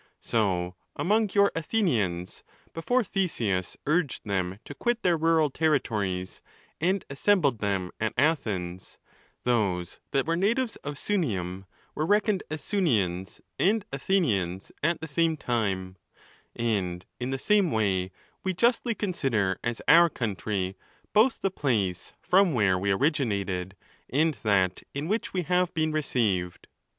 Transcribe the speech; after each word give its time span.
So 0.19 0.73
among 0.95 1.29
your 1.33 1.51
Athenians, 1.55 2.43
before 2.73 3.03
Theseus 3.03 3.77
urged 3.85 4.23
them 4.25 4.57
to 4.65 4.73
quit 4.73 5.03
their 5.03 5.15
rural 5.15 5.51
territories, 5.51 6.41
and 6.79 7.05
assembled 7.07 7.59
them 7.59 7.91
at 7.99 8.15
Athens, 8.17 8.97
those 9.43 9.99
that 10.09 10.25
were 10.25 10.35
natives 10.35 10.75
of 10.77 10.95
Sunium, 10.97 11.65
were 11.93 12.07
reckoned 12.07 12.41
as 12.49 12.63
Sunians 12.63 13.41
and 13.59 13.85
Athenians 13.93 14.71
at 14.81 15.01
the 15.01 15.07
same 15.07 15.37
time; 15.37 15.97
and, 16.55 17.05
in 17.19 17.29
the 17.29 17.37
same 17.37 17.69
way, 17.69 18.09
we 18.43 18.55
justly 18.55 18.95
consider 18.95 19.59
as 19.63 19.83
our 19.87 20.09
country, 20.09 20.75
both 21.13 21.41
the 21.41 21.51
place 21.51 22.13
from 22.19 22.55
where 22.55 22.75
we 22.79 22.89
originated 22.89 23.75
and 24.09 24.33
that 24.41 24.81
in 24.95 25.07
which 25.07 25.31
we 25.31 25.43
have 25.43 25.71
been 25.75 25.91
received. 25.91 26.65